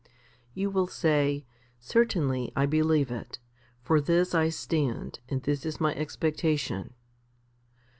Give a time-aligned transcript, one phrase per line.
[0.03, 0.09] 4.
[0.55, 1.45] You will say,
[1.79, 3.37] "Certainly I believe it.
[3.83, 6.95] For this I stand, and this is my expectation.".